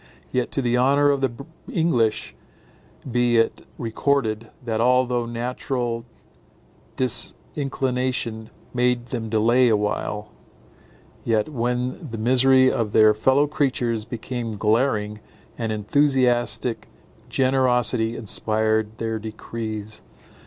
[0.31, 1.29] Yet, to the honour of the
[1.71, 2.33] English
[3.11, 6.05] be it recorded, that, although natural
[6.95, 10.31] disinclination made them delay awhile,
[11.23, 15.19] yet when the misery of their fellow creatures became glaring,
[15.55, 16.87] an enthusiastic
[17.29, 20.01] generosity inspired their decrees.